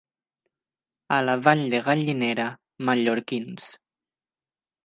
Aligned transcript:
A 1.17 1.19
la 1.25 1.35
Vall 1.47 1.61
de 1.75 1.83
Gallinera, 1.89 2.49
mallorquins. 2.91 3.73